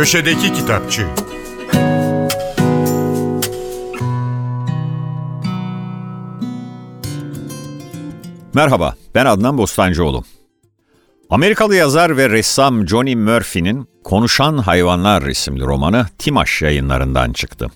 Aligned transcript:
Köşedeki 0.00 0.52
Kitapçı 0.52 1.06
Merhaba, 8.54 8.94
ben 9.14 9.26
Adnan 9.26 9.58
Bostancıoğlu. 9.58 10.24
Amerikalı 11.30 11.76
yazar 11.76 12.16
ve 12.16 12.30
ressam 12.30 12.88
Johnny 12.88 13.14
Murphy'nin 13.14 13.88
Konuşan 14.04 14.58
Hayvanlar 14.58 15.22
isimli 15.22 15.60
romanı 15.60 16.06
Timaş 16.18 16.62
yayınlarından 16.62 17.32
çıktı. 17.32 17.66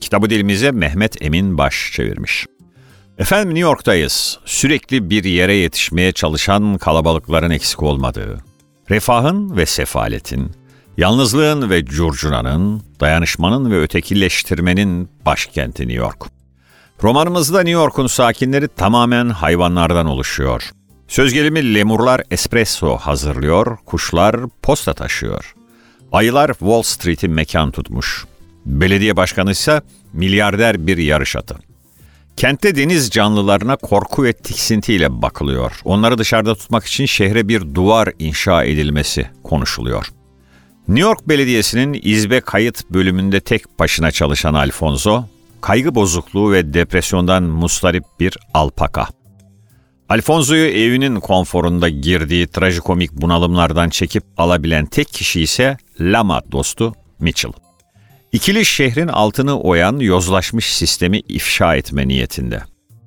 Kitabı 0.00 0.30
dilimize 0.30 0.70
Mehmet 0.70 1.22
Emin 1.22 1.58
Baş 1.58 1.92
çevirmiş. 1.92 2.46
Efendim 3.18 3.48
New 3.54 3.68
York'tayız. 3.68 4.38
Sürekli 4.44 5.10
bir 5.10 5.24
yere 5.24 5.54
yetişmeye 5.54 6.12
çalışan 6.12 6.78
kalabalıkların 6.78 7.50
eksik 7.50 7.82
olmadığı, 7.82 8.38
refahın 8.90 9.56
ve 9.56 9.66
sefaletin, 9.66 10.65
yalnızlığın 10.96 11.70
ve 11.70 11.84
curcunanın, 11.84 12.82
dayanışmanın 13.00 13.70
ve 13.70 13.80
ötekileştirmenin 13.80 15.08
başkenti 15.26 15.82
New 15.82 15.98
York. 15.98 16.24
Romanımızda 17.02 17.58
New 17.58 17.70
York'un 17.70 18.06
sakinleri 18.06 18.68
tamamen 18.68 19.28
hayvanlardan 19.28 20.06
oluşuyor. 20.06 20.70
Söz 21.08 21.32
gelimi 21.32 21.74
lemurlar 21.74 22.22
espresso 22.30 22.96
hazırlıyor, 22.96 23.76
kuşlar 23.86 24.36
posta 24.62 24.94
taşıyor. 24.94 25.54
Ayılar 26.12 26.48
Wall 26.48 26.82
Street'i 26.82 27.28
mekan 27.28 27.70
tutmuş. 27.70 28.24
Belediye 28.66 29.16
başkanı 29.16 29.50
ise 29.50 29.82
milyarder 30.12 30.86
bir 30.86 30.98
yarış 30.98 31.36
atı. 31.36 31.56
Kentte 32.36 32.76
deniz 32.76 33.10
canlılarına 33.10 33.76
korku 33.76 34.24
ve 34.24 34.32
tiksintiyle 34.32 35.22
bakılıyor. 35.22 35.80
Onları 35.84 36.18
dışarıda 36.18 36.54
tutmak 36.54 36.84
için 36.84 37.06
şehre 37.06 37.48
bir 37.48 37.74
duvar 37.74 38.12
inşa 38.18 38.64
edilmesi 38.64 39.30
konuşuluyor. 39.42 40.06
New 40.88 41.08
York 41.08 41.28
Belediyesi'nin 41.28 42.00
izbe 42.02 42.40
kayıt 42.40 42.90
bölümünde 42.90 43.40
tek 43.40 43.78
başına 43.78 44.10
çalışan 44.10 44.54
Alfonso, 44.54 45.24
kaygı 45.60 45.94
bozukluğu 45.94 46.52
ve 46.52 46.74
depresyondan 46.74 47.42
mustarip 47.42 48.04
bir 48.20 48.38
alpaka. 48.54 49.06
Alfonso'yu 50.08 50.66
evinin 50.66 51.20
konforunda 51.20 51.88
girdiği 51.88 52.46
trajikomik 52.46 53.12
bunalımlardan 53.12 53.88
çekip 53.88 54.24
alabilen 54.36 54.86
tek 54.86 55.08
kişi 55.08 55.40
ise 55.40 55.76
Lama 56.00 56.42
dostu 56.52 56.94
Mitchell. 57.18 57.52
İkili 58.32 58.64
şehrin 58.64 59.08
altını 59.08 59.60
oyan 59.60 59.98
yozlaşmış 59.98 60.74
sistemi 60.74 61.18
ifşa 61.18 61.76
etme 61.76 62.08
niyetinde. 62.08 62.62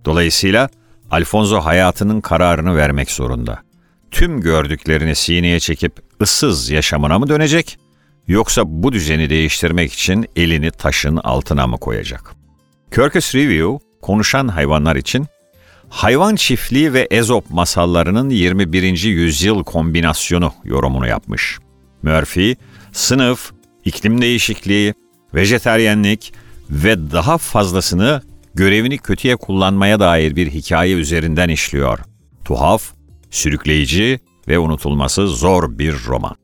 Dolayısıyla 0.05 0.69
Alfonso 1.11 1.59
hayatının 1.59 2.21
kararını 2.21 2.75
vermek 2.75 3.11
zorunda. 3.11 3.59
Tüm 4.11 4.41
gördüklerini 4.41 5.15
sineye 5.15 5.59
çekip 5.59 6.08
ıssız 6.21 6.69
yaşamına 6.69 7.19
mı 7.19 7.29
dönecek 7.29 7.77
yoksa 8.27 8.63
bu 8.65 8.93
düzeni 8.93 9.29
değiştirmek 9.29 9.93
için 9.93 10.25
elini 10.35 10.71
taşın 10.71 11.17
altına 11.17 11.67
mı 11.67 11.77
koyacak? 11.77 12.35
Kirkus 12.95 13.35
Review, 13.35 13.85
konuşan 14.01 14.47
hayvanlar 14.47 14.95
için 14.95 15.27
hayvan 15.89 16.35
çiftliği 16.35 16.93
ve 16.93 17.07
ezop 17.11 17.49
masallarının 17.49 18.29
21. 18.29 19.03
yüzyıl 19.03 19.63
kombinasyonu 19.63 20.53
yorumunu 20.63 21.07
yapmış. 21.07 21.59
Murphy, 22.03 22.55
sınıf, 22.91 23.51
iklim 23.85 24.21
değişikliği, 24.21 24.93
vejeteryenlik 25.33 26.33
ve 26.69 27.11
daha 27.11 27.37
fazlasını 27.37 28.21
görevini 28.55 28.97
kötüye 28.97 29.35
kullanmaya 29.35 29.99
dair 29.99 30.35
bir 30.35 30.51
hikaye 30.51 30.93
üzerinden 30.93 31.49
işliyor. 31.49 31.99
Tuhaf, 32.45 32.83
sürükleyici 33.29 34.19
ve 34.49 34.59
unutulması 34.59 35.27
zor 35.27 35.79
bir 35.79 35.95
roman. 36.07 36.35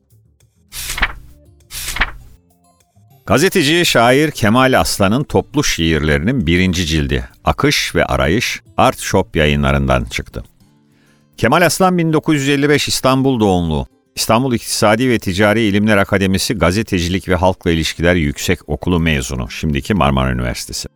Gazeteci, 3.26 3.86
şair 3.86 4.30
Kemal 4.30 4.80
Aslan'ın 4.80 5.24
toplu 5.24 5.64
şiirlerinin 5.64 6.46
birinci 6.46 6.86
cildi 6.86 7.28
Akış 7.44 7.94
ve 7.94 8.04
Arayış 8.04 8.60
Art 8.76 8.98
Shop 8.98 9.36
yayınlarından 9.36 10.04
çıktı. 10.04 10.44
Kemal 11.36 11.62
Aslan 11.62 11.98
1955 11.98 12.88
İstanbul 12.88 13.40
doğumlu. 13.40 13.86
İstanbul 14.16 14.54
İktisadi 14.54 15.10
ve 15.10 15.18
Ticari 15.18 15.62
İlimler 15.62 15.96
Akademisi 15.96 16.54
Gazetecilik 16.54 17.28
ve 17.28 17.34
Halkla 17.34 17.70
İlişkiler 17.70 18.14
Yüksek 18.14 18.68
Okulu 18.68 19.00
mezunu, 19.00 19.50
şimdiki 19.50 19.94
Marmara 19.94 20.32
Üniversitesi. 20.32 20.88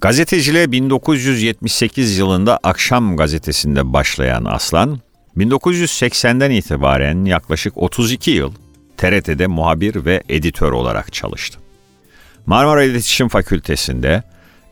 Gazeteciliğe 0.00 0.72
1978 0.72 2.18
yılında 2.18 2.58
Akşam 2.62 3.16
Gazetesi'nde 3.16 3.92
başlayan 3.92 4.44
Aslan, 4.44 5.00
1980'den 5.40 6.50
itibaren 6.50 7.24
yaklaşık 7.24 7.78
32 7.78 8.30
yıl 8.30 8.52
TRT'de 8.96 9.46
muhabir 9.46 10.04
ve 10.04 10.22
editör 10.28 10.72
olarak 10.72 11.12
çalıştı. 11.12 11.58
Marmara 12.46 12.82
İletişim 12.82 13.28
Fakültesi'nde, 13.28 14.22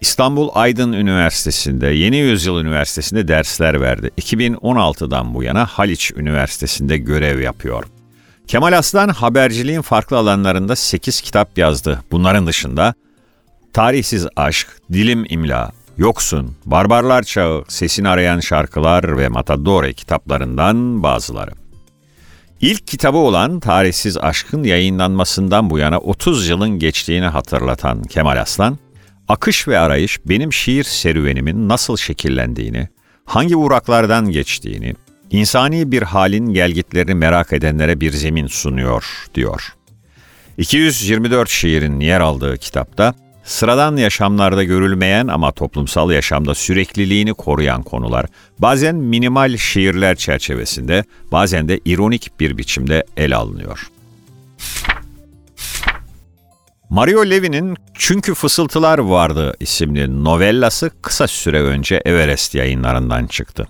İstanbul 0.00 0.48
Aydın 0.54 0.92
Üniversitesi'nde, 0.92 1.86
Yeni 1.86 2.16
Yüzyıl 2.16 2.60
Üniversitesi'nde 2.60 3.28
dersler 3.28 3.80
verdi. 3.80 4.10
2016'dan 4.20 5.34
bu 5.34 5.42
yana 5.42 5.66
Haliç 5.66 6.12
Üniversitesi'nde 6.16 6.96
görev 6.96 7.40
yapıyor. 7.40 7.84
Kemal 8.46 8.78
Aslan 8.78 9.08
haberciliğin 9.08 9.82
farklı 9.82 10.16
alanlarında 10.16 10.76
8 10.76 11.20
kitap 11.20 11.58
yazdı. 11.58 12.02
Bunların 12.10 12.46
dışında 12.46 12.94
Tarihsiz 13.72 14.26
Aşk, 14.36 14.68
Dilim 14.92 15.26
İmla, 15.28 15.72
Yoksun, 15.98 16.56
Barbarlar 16.66 17.22
Çağı, 17.22 17.64
Sesini 17.68 18.08
Arayan 18.08 18.40
Şarkılar 18.40 19.18
ve 19.18 19.28
Matadore 19.28 19.92
kitaplarından 19.92 21.02
bazıları. 21.02 21.50
İlk 22.60 22.86
kitabı 22.86 23.16
olan 23.16 23.60
Tarihsiz 23.60 24.16
Aşk'ın 24.16 24.64
yayınlanmasından 24.64 25.70
bu 25.70 25.78
yana 25.78 25.98
30 25.98 26.48
yılın 26.48 26.78
geçtiğini 26.78 27.26
hatırlatan 27.26 28.02
Kemal 28.02 28.40
Aslan, 28.40 28.78
Akış 29.28 29.68
ve 29.68 29.78
Arayış 29.78 30.18
benim 30.26 30.52
şiir 30.52 30.84
serüvenimin 30.84 31.68
nasıl 31.68 31.96
şekillendiğini, 31.96 32.88
hangi 33.24 33.56
uğraklardan 33.56 34.30
geçtiğini, 34.30 34.94
insani 35.30 35.92
bir 35.92 36.02
halin 36.02 36.46
gelgitlerini 36.46 37.14
merak 37.14 37.52
edenlere 37.52 38.00
bir 38.00 38.12
zemin 38.12 38.46
sunuyor, 38.46 39.04
diyor. 39.34 39.74
224 40.58 41.48
şiirin 41.48 42.00
yer 42.00 42.20
aldığı 42.20 42.58
kitapta, 42.58 43.14
sıradan 43.48 43.96
yaşamlarda 43.96 44.64
görülmeyen 44.64 45.26
ama 45.26 45.52
toplumsal 45.52 46.10
yaşamda 46.10 46.54
sürekliliğini 46.54 47.34
koruyan 47.34 47.82
konular, 47.82 48.26
bazen 48.58 48.94
minimal 48.94 49.56
şiirler 49.56 50.16
çerçevesinde, 50.16 51.04
bazen 51.32 51.68
de 51.68 51.80
ironik 51.84 52.40
bir 52.40 52.58
biçimde 52.58 53.04
ele 53.16 53.36
alınıyor. 53.36 53.90
Mario 56.90 57.30
Levy'nin 57.30 57.76
Çünkü 57.94 58.34
Fısıltılar 58.34 58.98
Vardı 58.98 59.54
isimli 59.60 60.24
novellası 60.24 60.90
kısa 61.02 61.26
süre 61.26 61.62
önce 61.62 62.02
Everest 62.04 62.54
yayınlarından 62.54 63.26
çıktı. 63.26 63.68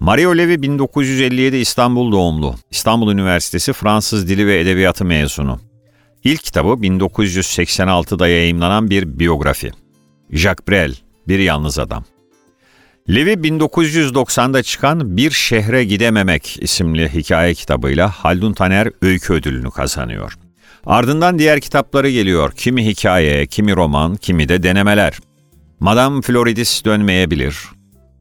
Mario 0.00 0.36
Levy 0.36 0.62
1957 0.62 1.56
İstanbul 1.56 2.12
doğumlu. 2.12 2.54
İstanbul 2.70 3.12
Üniversitesi 3.12 3.72
Fransız 3.72 4.28
Dili 4.28 4.46
ve 4.46 4.60
Edebiyatı 4.60 5.04
mezunu. 5.04 5.67
İlk 6.24 6.44
kitabı 6.44 6.68
1986'da 6.68 8.28
yayımlanan 8.28 8.90
bir 8.90 9.18
biyografi. 9.18 9.70
Jacques 10.30 10.68
Brel, 10.68 10.94
Bir 11.28 11.38
Yalnız 11.38 11.78
Adam. 11.78 12.04
Levi 13.10 13.32
1990'da 13.32 14.62
çıkan 14.62 15.16
Bir 15.16 15.30
Şehre 15.30 15.84
Gidememek 15.84 16.62
isimli 16.62 17.08
hikaye 17.14 17.54
kitabıyla 17.54 18.10
Haldun 18.10 18.52
Taner 18.52 18.90
Öykü 19.02 19.32
Ödülünü 19.32 19.70
kazanıyor. 19.70 20.38
Ardından 20.86 21.38
diğer 21.38 21.60
kitapları 21.60 22.10
geliyor. 22.10 22.52
Kimi 22.52 22.86
hikaye, 22.86 23.46
kimi 23.46 23.76
roman, 23.76 24.16
kimi 24.16 24.48
de 24.48 24.62
denemeler. 24.62 25.18
Madame 25.80 26.22
Floridis 26.22 26.84
dönmeyebilir. 26.84 27.58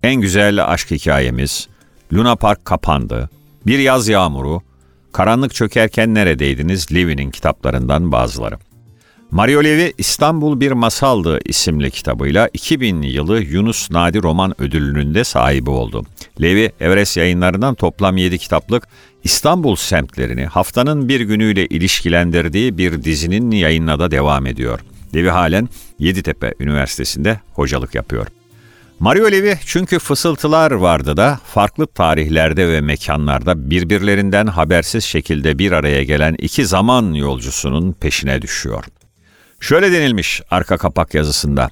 En 0.04 0.16
güzel 0.16 0.66
aşk 0.66 0.92
hikayemiz, 0.92 1.68
Luna 2.14 2.36
Park 2.36 2.66
kapandı, 2.66 3.30
Bir 3.66 3.80
Yaz 3.80 4.08
Yağmuru, 4.08 4.62
Karanlık 5.12 5.54
Çökerken 5.54 6.16
Neredeydiniz 6.16 6.92
Levy'nin 6.92 7.32
kitaplarından 7.32 8.12
bazıları. 8.12 8.58
Mario 9.32 9.64
Levy 9.64 9.92
İstanbul 9.98 10.60
Bir 10.60 10.72
Masaldı 10.72 11.40
isimli 11.46 11.92
kitabıyla 11.92 12.50
2000 12.54 13.02
yılı 13.02 13.42
Yunus 13.42 13.92
Nadi 13.92 14.24
Roman 14.24 14.62
Ödülünün 14.62 15.14
de 15.14 15.24
sahibi 15.24 15.70
oldu. 15.70 16.06
Levy, 16.42 16.70
Everest 16.80 17.18
yayınlarından 17.18 17.76
toplam 17.76 18.18
7 18.18 18.38
kitaplık 18.38 18.88
İstanbul 19.24 19.76
semtlerini 19.76 20.46
haftanın 20.46 21.10
bir 21.10 21.22
günüyle 21.22 21.66
ilişkilendirdiği 21.66 22.78
bir 22.78 23.04
dizinin 23.04 23.52
yayınına 23.52 24.00
da 24.00 24.12
devam 24.12 24.46
ediyor. 24.46 24.80
Levy 25.16 25.30
halen 25.30 25.70
Yeditepe 26.00 26.54
Üniversitesi'nde 26.60 27.40
hocalık 27.54 27.96
yapıyor. 27.96 28.28
Mario 29.00 29.32
Levy 29.32 29.54
çünkü 29.66 30.00
fısıltılar 30.00 30.72
vardı 30.72 31.18
da 31.18 31.40
farklı 31.46 31.88
tarihlerde 31.88 32.68
ve 32.68 32.82
mekanlarda 32.82 33.70
birbirlerinden 33.70 34.48
habersiz 34.48 35.04
şekilde 35.04 35.60
bir 35.60 35.72
araya 35.72 36.04
gelen 36.04 36.36
iki 36.40 36.66
zaman 36.66 37.14
yolcusunun 37.14 37.94
peşine 37.94 38.42
düşüyor. 38.42 38.84
Şöyle 39.60 39.92
denilmiş 39.92 40.42
arka 40.52 40.78
kapak 40.78 41.14
yazısında. 41.14 41.70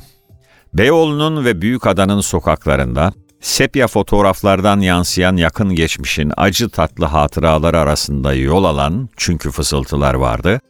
Beyoğlu'nun 0.73 1.45
ve 1.45 1.61
Büyükada'nın 1.61 2.21
sokaklarında 2.21 3.13
sepya 3.41 3.87
fotoğraflardan 3.87 4.79
yansıyan 4.79 5.37
yakın 5.37 5.75
geçmişin 5.75 6.31
acı 6.37 6.69
tatlı 6.69 7.05
hatıraları 7.05 7.79
arasında 7.79 8.33
yol 8.33 8.63
alan 8.63 9.09
çünkü 9.17 9.51
fısıltılar 9.51 10.13
vardı. 10.13 10.61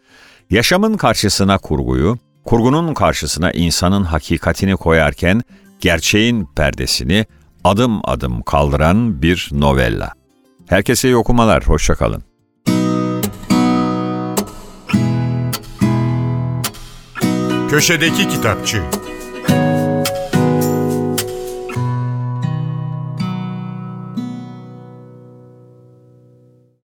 Yaşamın 0.50 0.98
karşısına 0.98 1.58
kurguyu, 1.58 2.18
kurgunun 2.46 2.94
karşısına 2.94 3.52
insanın 3.52 4.04
hakikatini 4.04 4.76
koyarken 4.76 5.42
gerçeğin 5.80 6.48
perdesini 6.56 7.26
adım 7.64 8.02
adım 8.04 8.42
kaldıran 8.42 9.22
bir 9.22 9.50
novella. 9.52 10.14
Herkese 10.68 11.08
iyi 11.08 11.16
okumalar, 11.16 11.68
hoşçakalın. 11.68 12.24
Köşedeki 17.70 18.30
Kitapçı 18.30 18.82